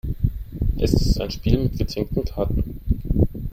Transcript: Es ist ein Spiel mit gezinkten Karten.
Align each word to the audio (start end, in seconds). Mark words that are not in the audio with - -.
Es 0.79 0.93
ist 0.93 1.21
ein 1.21 1.29
Spiel 1.29 1.59
mit 1.59 1.77
gezinkten 1.77 2.25
Karten. 2.25 2.79